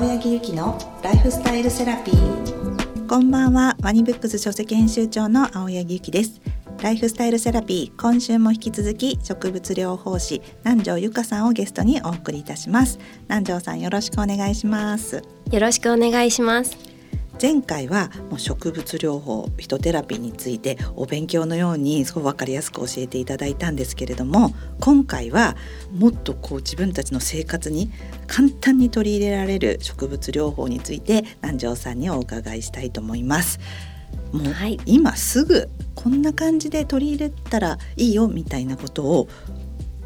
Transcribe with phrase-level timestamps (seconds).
[0.00, 3.06] 青柳ゆきのライフスタイルセラピー。
[3.06, 3.76] こんばんは。
[3.82, 6.40] ワニブックス書籍編集長の青柳ゆきです。
[6.82, 12.98] ライフスタイルセラピー今週も引き続き植物療法士南條ゆかさんをゲストにお送りいたします。
[13.24, 15.22] 南條さんよろしくお願いします。
[15.52, 16.89] よろしくお願いします
[17.40, 25.56] 前回はもう植物療法フィトテラピーについてお勉強のようにすごく分かりやすく教えていただいたんですけれども今回は
[25.90, 27.90] もっとこう自分たちの生活に
[28.26, 33.58] 簡単に取り入れられる植物療法について南條さんにお伺いしたいと思います。
[34.32, 39.28] もう今すぐこんな感じで取り入れたらいいよみたいなことを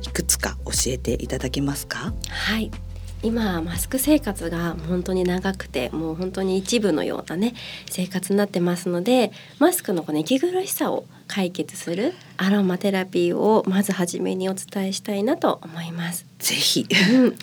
[0.02, 2.12] いくつか教えていただけますか？
[2.28, 2.70] はい
[3.24, 7.54] 今マスク生活が本当に長くてもう本当に一部のようなね
[7.90, 16.26] 生活になってますのでマスクのこの息苦しさを解決するアロマテラピーをまず初めにお伝えしたいなと思います。
[16.38, 17.36] ぜひ、うん。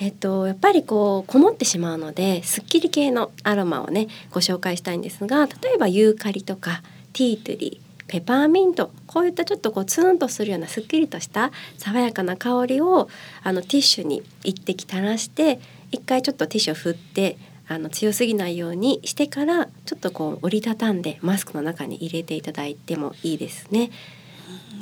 [0.00, 6.82] えっと、やっぱりこうこもってしまうのですっきり系のアロマをねご紹介したいんですが例えばユーカリとか
[7.12, 8.90] ティートリーペパーミント。
[9.06, 13.08] こういったちょっとこうツーンとするようなすっきりとした爽やかな香りを
[13.44, 15.60] あのティッシュに一滴垂らして
[15.92, 17.38] 一回ちょっとティッシュを振って
[17.68, 23.92] あの強すぎないようにしてからちょっとこう折りたたんでマスクの中に入れていただいてもいいですね。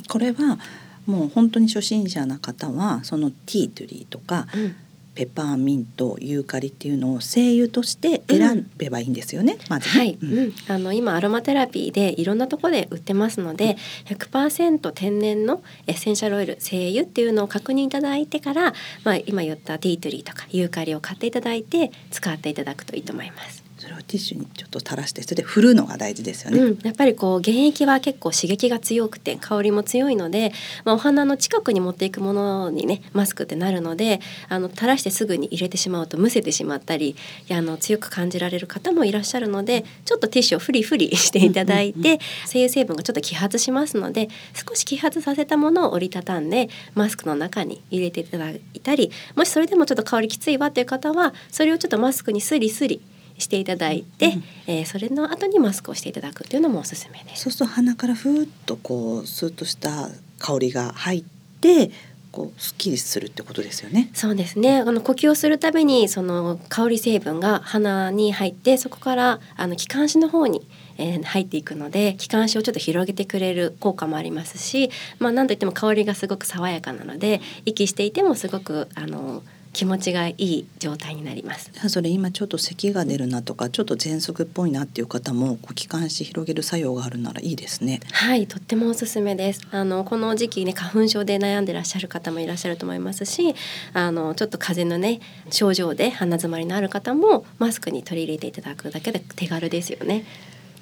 [0.08, 0.58] これは
[1.04, 4.76] もう本当に初心者な方はそのティートリーとか、うん
[5.18, 23.67] ペパーミントユーカリっていうのを精油として選べばいいんですよね、うん、まず、ね、はい、うん、あの今アロマテラピーでいろんなところで売ってますので100%天然のエッセンシャルオイル精油っていうのを確認いただいてから、まあ、今言ったティートリーとかユーカリを買っていただいて使っていただくといいと思います。
[23.88, 30.52] それをティッシュにちょっと垂らしてそれで振るのが大事ですよね、うん、やっぱりこう原液は結構刺激が強くて香りも強いので、
[30.84, 37.16] まあ、お花の近くに持っていくものにねマスクってなるのであの垂らしてすぐに入れてしまうとむせてしまったり
[37.50, 53.00] あの強く感じられる方もいらっしゃるのでちょっとティッシュをフリフリしていただいて、精油成分がちょっと揮発しますので少し揮発させたものを折りたたんでマスクの中に入れていただいたりもしそれでもちょっと香りきついわという方はそれをちょっとマスクにスリスリ
[53.38, 57.44] していただいて、うん、えー、それの後にマスクをしていただくっていうのもおすすめです。
[57.44, 61.24] そうすると鼻からふーっとこうスーッとした香りが入っ
[61.60, 61.90] て
[62.30, 64.10] こうすっきりするってことですよね。
[64.12, 64.78] そうですね。
[64.78, 70.66] あの呼吸をするためにその香り成分が鼻に入ってそこからあの気管支の方に、
[70.98, 79.42] えー、入っていくので気管支をちょっと広げてくれる効果もありますし、まあ何といっても香りがすごく爽やかなので息していてもすごくあの
[79.78, 81.70] 気持ちがいい状態になります。
[81.88, 88.00] それ今ちょっと咳が出るなとかちょっと喘息っぽいなっていう方も気管支広げる作用があるならいいですね。
[88.10, 89.60] はいとってもおすすめです。
[89.70, 93.54] あのこの時期ね花粉症で悩んでらっしゃる方もいらっしゃると思いますし
[93.92, 100.24] あのちょっと風邪のね症状で鼻づまりのある方もマスクに取り入れていただくだけで手軽ですよね。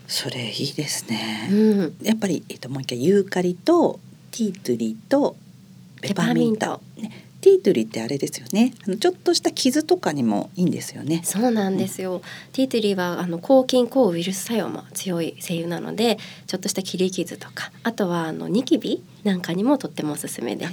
[0.08, 5.36] それいいですね、うん、やっぱりえっともう一回ユーカリとティートリーと
[6.00, 6.80] ペパーミント。
[6.96, 8.74] ねティートリーってあれですよね。
[8.88, 11.20] あのちょっとした傷とかにもいいんですよね。
[11.22, 12.20] そうなんですよ、うん、
[12.52, 16.18] ティートリーはあの抗菌抗ウイルス作用も強い精油なので
[16.48, 20.72] ちょっとした切り傷とかあとはあのニキビなんかにもとってもおすすめです。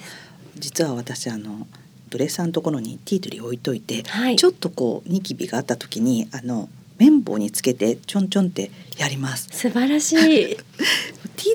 [0.57, 1.67] 実は私あの
[2.09, 9.50] ドレッサーのところにティートリー置いといて、はい、ちょっとこうニキビがあった時にあの綿棒につけてちょんちょんってやります。
[9.51, 10.57] 素晴らしい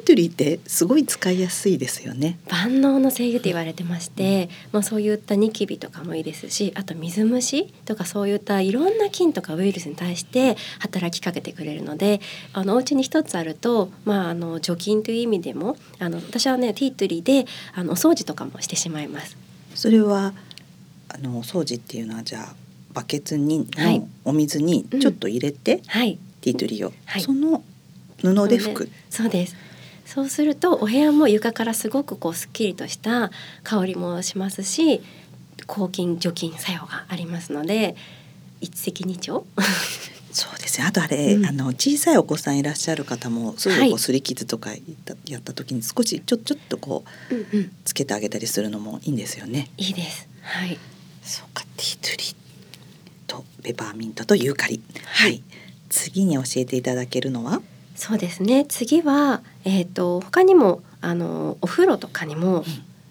[0.09, 12.23] テリーってすごい使いやすいですよね万能の精油って言われてまして、まあ、そういったニキビとかもいいですしあと水虫とかそういったいろんな菌とかウイルスに対して働きかけてくれるので
[12.55, 17.45] あのお家に一つあると、まあ、あの除菌という意味でもあの私はねティートリーで
[17.75, 19.37] あのお掃除とかもしてしまいます。
[19.75, 20.33] それは
[21.11, 22.55] あのお掃除っていうのはじゃあ
[22.95, 27.63] バケツにのお水にちょっと入れて、はい、ティートリーを、はい、その
[28.23, 28.89] 布で拭く。
[29.11, 29.69] そうです
[30.09, 33.31] そうするとお部屋も床からすごくこうすっきりとした
[33.63, 35.03] 香りもしますし
[35.67, 37.95] 抗菌除菌作用がありますので
[38.63, 39.45] 一石二鳥
[40.33, 40.87] そうですね。
[40.87, 44.71] あとあれ、うん、あの小さいお子さんいらっしゃる方もすぐこう擦り傷とか
[45.27, 49.69] やった時に少しちょちょっとこう、うんうん、つけてあげたりするのもいいんですよね。
[49.77, 50.27] いいです。
[50.43, 50.79] はい。
[51.23, 52.37] そうかティートリー
[53.27, 54.81] とペパーミントとユーカリ。
[55.05, 55.31] はい。
[55.33, 55.43] はい、
[55.91, 57.61] 次に教えていただけるのは？
[57.97, 62.65] そうですね次は、えーと、他にもあのお風呂とかにも、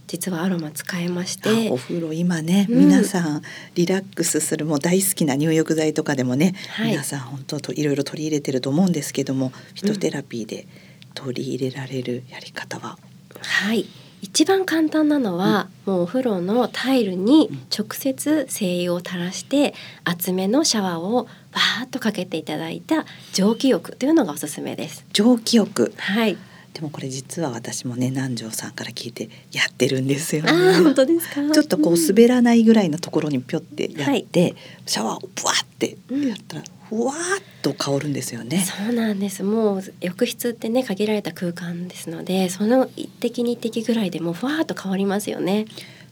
[0.07, 1.69] 実はアロマ使えまして。
[1.69, 3.43] お風呂今ね、うん、皆さん
[3.75, 10.65] リラックスするも大好きな入浴剤とかでもね、はい、皆さん本当といろいろ取り入れてると思うんですけどもフィトテラピーで
[11.13, 12.97] 取り入れられるやり方は、
[13.41, 13.85] はい。
[14.21, 25.05] 一番簡単なのは、もうお風呂のタイルに直接精油を垂らして厚めのシャワーをバーッとかけていただいた蒸気浴というのがおすすめです。
[25.13, 25.93] 蒸気浴。
[25.97, 26.37] はい。
[26.77, 30.93] でもこれ実は私もね南條さんから聞いてやってるんですよあー本ね。
[30.93, 31.51] 当ですか？
[31.51, 34.53] ちょっとこう滑らないぐらいのところにピョってやって、
[34.85, 38.59] シャワーをブワーってやったらふわーっと香るんですよね。
[38.59, 45.65] そうなんですもう浴室ってね限られた空間ですのでその一滴二滴ぐらいでもうふわーっと変わりますよね。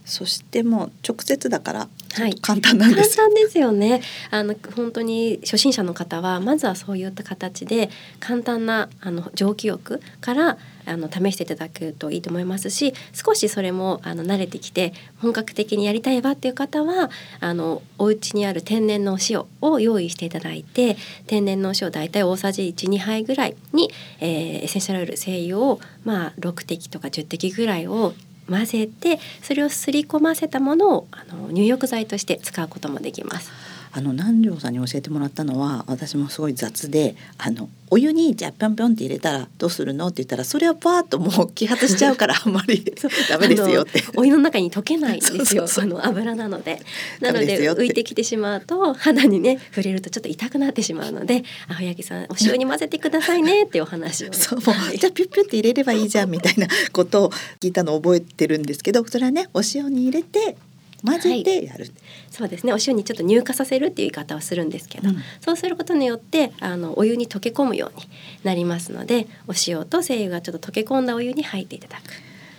[0.05, 3.23] そしてもう直接だからはい簡単なんですよ。
[3.23, 17.09] 簡単ですよねあの本当に初心者の方はまずはそういった形で簡単なあの蒸気浴からあの試していただくといいと思いますし少しそれもあの慣れてきて本格的にやりたいわっていう方は
[17.39, 28.13] あのお家にある天然のお塩を用意していただいて天然のお塩大体大さじ12杯ぐらいに、えーエッセンシャルオイル精油をまあ6滴とか10滴ぐらいを
[28.49, 33.51] 混ぜてそれをすり込ませたものをあの入浴剤として使うこともできます。
[33.95, 40.07] あの南條さんに教えてもらったのは私もすごい雑であのお湯にじゃあぴょんぴょんって入れたらどうするの？
[40.07, 42.83] って言ったらそれはパーッともう揮発しちゃうから あんまり
[43.29, 44.03] ダメですよって。
[44.17, 45.65] お湯の中に溶けないんですよ。
[45.69, 46.81] その油なので。
[47.21, 54.33] なので浮いてきてしまうと肌にね触れるとちょっと痛くなってしまうので青柳さんお塩に混ぜてくださいねっていうお話を。
[54.35, 57.29] そうもうはいじゃあピュッピュッって入れればいいじゃんみたいなことを
[57.61, 60.57] 聞いたのを覚えてるんですけどそれはねお塩に入れて
[61.05, 61.85] 混ぜてやる、
[62.29, 68.07] そうですねお塩にちょっと乳化させるっていう言い方をするんですけど、うんそうすることによってあのお湯に溶け込むように
[68.43, 72.01] なりますのでお塩と精油がちょっと溶け込んだお湯に入っていただく。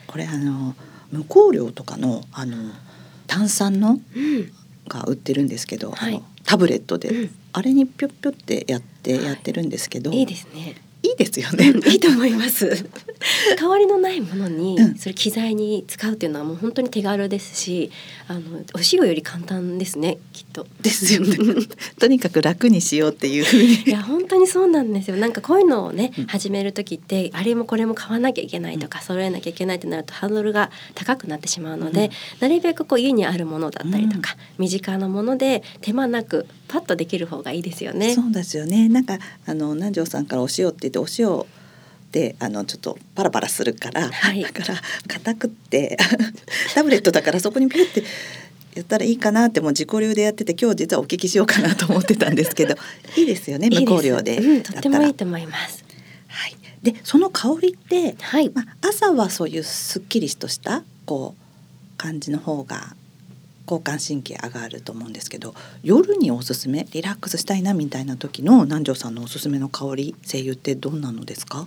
[0.07, 0.75] これあの
[1.11, 2.57] 無香料とかのあの
[3.27, 4.53] 炭酸のうん
[4.89, 10.77] が売ってるんですけど、はいタブレットで、うんあれにピュッピュッってやってはいやってるんですけど、いいですね。
[11.03, 11.71] いいですよね。
[11.71, 12.87] うんいいと思います。
[13.59, 17.91] 香りのないものにうんそれ機材に使うっていうのはもう本当に手軽ですし、
[18.29, 18.41] あの
[18.75, 20.67] お塩より簡単ですねきっと。
[20.81, 21.37] ですよね。
[21.99, 23.85] とにかく楽にしようっていうふういに。
[23.91, 25.17] や本当にそうなんですよ。
[25.17, 32.07] なんかこういうのをね、うん始める時ってあれもこれも買わなきゃいけないとか、揃えなきゃいけないってなるとハードルが高くなってしまうので、
[32.41, 38.15] うんなるべくこう家にあるものだったりとか、身近なもので手間なくパッとできる方がいいですよね。
[38.15, 38.89] そうですよね。
[38.89, 41.45] なんかあの南條さんからお塩って言ってお塩
[42.17, 44.75] であのちょっとパラパラするから、はいだから
[45.07, 45.99] 硬くって
[46.75, 48.03] タブレットだからそこにピュって
[48.75, 52.75] やったらいいかなってもう自己流でやってて今日実はお聞きしようかなと思ってたんですけど
[53.19, 54.63] いいですよね無香料でうん。
[54.63, 55.85] とってもいいと思います。
[56.29, 56.57] はい。
[56.83, 58.49] でその香りって、はい。
[58.49, 62.97] まあ、朝はそういうすっきりとしたこう感じの方が
[63.67, 71.67] 交感神経上がると思うんですけど夜におすすめリラックスしたいなみたいな時の南條さんのおすすめの香り精油ってどんなのですか？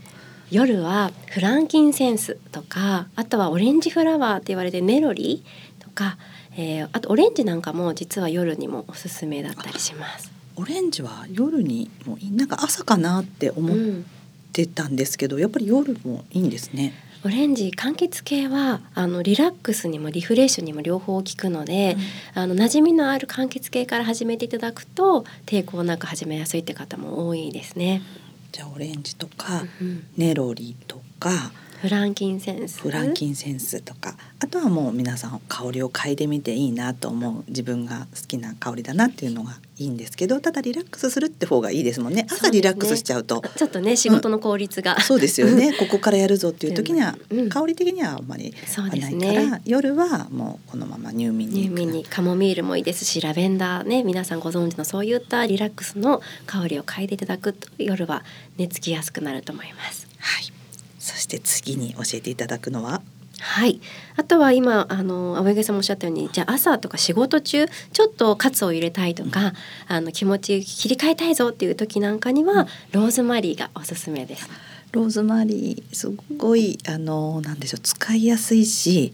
[0.52, 6.18] 夜はフランキンセンスとかあとはオレンジフラワーって言われてるネロリーとか、
[6.58, 10.32] えーあとオレンジなんかも実は夜にもおすすめだったりします。
[10.56, 14.06] オレンジは夜にもいいなんか朝かなって思っうん、
[14.52, 16.94] てたんですけど、やっぱり夜もいいんですね。
[17.24, 21.96] オレンジ柑橘系はあのリラックスにもリフレッシュにも両方効くので、
[22.34, 28.02] あの馴染みのある柑橘系から始めていただくと抵抗なく始めやすいって方も多いですね。
[28.52, 31.52] じゃあオレンジとか、うんネロリとか
[31.82, 32.82] フランキンセンス。
[32.82, 42.26] フランキンセンスとかあとはもう皆さん香りを嗅いでみていいなと思う自分が好きな香りだなっていうのがいいんですけどただリラックスするって方がいいですもんね。
[42.30, 43.44] 朝リラックスしちゃうと。
[43.58, 45.74] ちょっとね仕事の効率が、そうですよね。
[45.80, 47.50] ここからやるぞっていう時には、うん。
[47.50, 49.62] 香り的にはあんまりないから、ね。
[49.66, 58.24] 夜はもうこのまま入眠に入眠にカモミールもいいですしラベンダーね皆さんご存知のそういったリラックスの香りを嗅いでいただくと夜は
[58.58, 60.08] 寝つきやすくなると思います。
[60.18, 60.54] はい。
[61.00, 63.02] そして次に教えていただくのは
[63.40, 63.82] はい。
[64.16, 69.54] あとは今あの青柳さんもおっしゃったようにじゃあ朝とか仕事中ちょっとカツを入れたいとか、
[69.88, 74.50] あの気持ち切り替えたいぞっていう時なんかには、ローズマリーがおすすめです。
[74.92, 79.14] ローズマリーすごいあのなんでしょう使いやすいし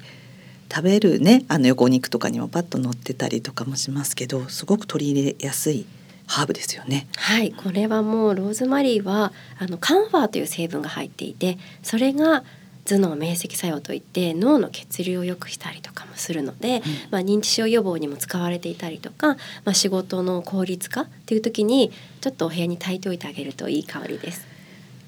[0.72, 5.86] 食べるねあの横肉とかにもパッと乗ってたりとかもしますけどすごく取り入れやすい
[6.28, 7.08] ハーブですよね。
[7.18, 12.44] はい、これはもうローズマリーはあのカンファーという成分が入っていてそれが
[12.86, 19.38] 頭脳明晰作用といって脳の血流を良くしたりとかもするので、まあ、認知症予防にも使われていたりとか、ま
[19.72, 24.48] あ、仕事の効率化っていう時にちょっとお部屋に炊いておいてあげるといい香りです。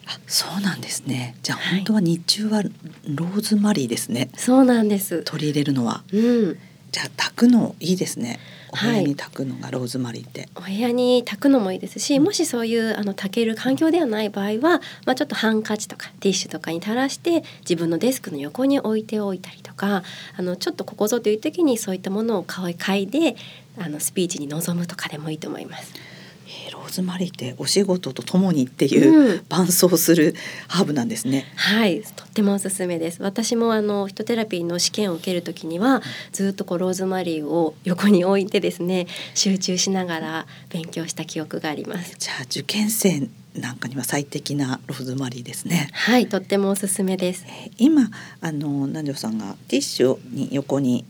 [0.08, 1.36] あそうなんですね。
[1.44, 4.30] じゃあはい本当は日中はローズマリーですね。
[4.36, 5.22] そうなんです。
[5.24, 6.04] 取り入れるのは。
[6.14, 6.58] うん、
[6.92, 8.40] じゃあ炊くのいいですね。
[8.70, 10.50] お部はい屋に炊くのがローズマリーって。
[10.56, 20.04] お部屋に炊くのもいいですしもしそういうあの炊ける環境ではない場合は、まあ、ちょっとハンカチとかティッシュとかに垂らして自分のデスクの横に置いておいたりとか
[20.36, 23.36] あのちょっとここぞという時にそういったものを買いで
[23.80, 26.17] あのスピーチに臨むとかでもいいと思います。
[26.48, 30.36] えーローズマリーってお仕事とともにっていう、うん伴走する
[30.68, 31.46] ハーブなんですね。
[31.56, 33.22] はい、とってもおすすめです。
[33.22, 36.02] 私もあのヒトテラピーの試験を受けるときには
[36.32, 42.16] ずっとこうローズマリーを横に置いてですね集中しながら勉強した記憶があります。
[42.18, 45.90] じゃあ受験生なんかには最適なローズマリーですね。
[45.94, 47.46] はい、とってもおすすめです。
[47.48, 48.10] えー今
[48.42, 51.06] あの南條さんがティッシュに横に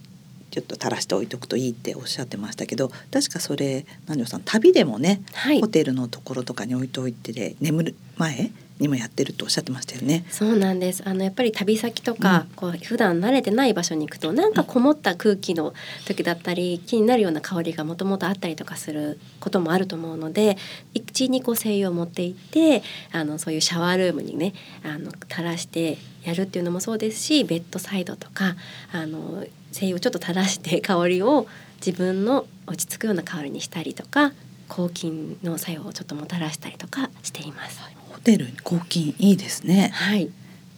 [0.52, 5.60] ちょっと垂らしておいておくといいっておっしゃってましたけど確かそれ南條さん旅でもね、はい。
[5.62, 10.26] ホテルのところとかに置いておいてで眠る前にもやってるとおっしゃってましたよね。
[10.30, 11.02] そうなんです。
[11.06, 15.74] あのやっぱり旅先とか、こう普段慣れてない場所に行くとなんかこもった空気の
[16.06, 20.58] 時だったり気になるような香りがもともとあったりとかすることもあると思うので
[20.94, 24.54] 一にこう精油を持って行ってあのそういうシャワールームにね
[24.84, 28.56] あの垂らしてやるっていうのもそうですしベッドサイドとか
[28.92, 31.48] あの精油をちょっと垂らして香りを
[31.86, 34.34] 自分の落ち着くような香りにしたりとか
[34.68, 37.97] 抗菌の作用をちょっともたらしたりとかしています。
[38.18, 39.92] ホテルに抗菌いいですね。
[39.94, 40.30] はい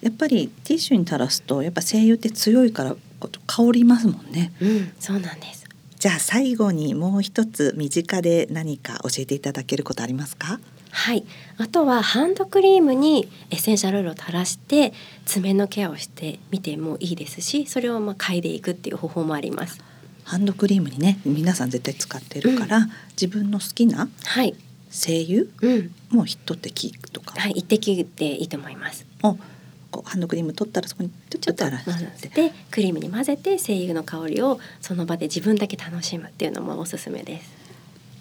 [0.01, 2.96] やっぱりティッシュに垂らすとやっぱ精油って強いから
[3.48, 4.53] 香りますもんね。
[4.62, 5.65] うん、そうなんです。
[5.98, 10.62] じゃあ最後にもう一つ身近で何か教えていただけることありますか？
[10.91, 11.25] はい。
[11.58, 14.93] あとはハンドクリームにエッセンシャルオイルを垂らして
[15.25, 19.84] 爪のケアをしてみてもいいですし、それをまあ嗅いでいくっていう方法もあります。
[20.24, 22.88] ハンドクリームにね皆さん絶対使ってるから、
[23.19, 24.55] 自分の好きなはい。
[24.89, 25.96] 精油うん。
[26.10, 27.39] もう一滴とか？
[27.39, 27.51] はい。
[27.51, 29.05] 一滴でいいと思います。
[29.24, 29.38] を
[29.91, 37.51] こうハンドクリーム取ったらそこにちょっと垂ら混してぜてクリームに混ぜて精油の香りをその場で自分だけ楽しむっていうのもおすすめです。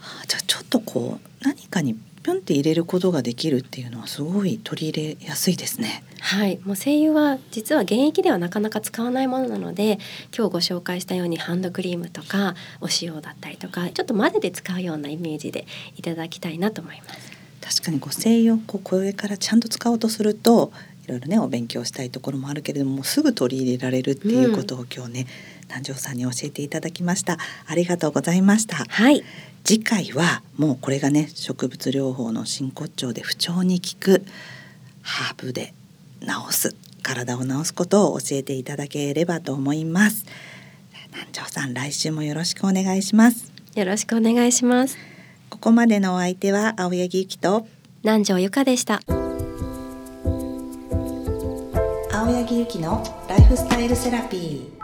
[0.01, 6.03] あじゃあちょっとこう何かにピョンって入れることができるっていうのはすごい取り入れやすいですね。
[6.21, 9.99] はい、もう精油は実は現役ではなかなか使わないものなので
[10.37, 17.39] 今日ご紹介したようにハンドクリームとかお塩だったりとかちょっと混ぜて使うようなイメージでいただきたいなと思います。
[17.61, 20.73] 確かにこう精油をこうこれからちゃんと使おうとすると
[21.05, 25.27] いろいろねお勉強したいところもあるけれどもすぐ取り入れられるっていうことを今日ね、
[25.69, 29.25] 南條さんに教えていただきましたありがとうございましたはい、
[29.65, 34.25] 次回はもうこれがね植物療法の真骨頂で不調に効く
[35.03, 35.75] ハーブで
[36.21, 40.27] 治す体を治すことを教えていただければと思います
[41.13, 44.99] 南條さん来週もよろしくお願いしますよろしくお願いします。
[45.51, 47.69] ここまでのお相手は青柳ゆきと
[48.03, 49.01] 南條ゆかでした。
[52.13, 54.78] 青柳ゆきのライフスタイルセラピー